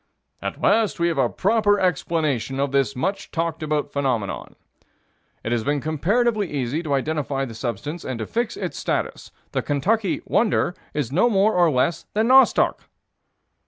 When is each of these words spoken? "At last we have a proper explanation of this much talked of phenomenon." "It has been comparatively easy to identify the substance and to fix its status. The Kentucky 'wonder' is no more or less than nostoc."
"At 0.41 0.59
last 0.59 0.99
we 0.99 1.09
have 1.09 1.19
a 1.19 1.29
proper 1.29 1.79
explanation 1.79 2.59
of 2.59 2.71
this 2.71 2.95
much 2.95 3.29
talked 3.29 3.61
of 3.61 3.91
phenomenon." 3.91 4.55
"It 5.43 5.51
has 5.51 5.63
been 5.63 5.79
comparatively 5.79 6.49
easy 6.51 6.81
to 6.81 6.95
identify 6.95 7.45
the 7.45 7.53
substance 7.53 8.03
and 8.03 8.17
to 8.17 8.25
fix 8.25 8.57
its 8.57 8.79
status. 8.79 9.31
The 9.51 9.61
Kentucky 9.61 10.21
'wonder' 10.25 10.73
is 10.95 11.11
no 11.11 11.29
more 11.29 11.53
or 11.53 11.69
less 11.69 12.07
than 12.15 12.29
nostoc." 12.29 12.81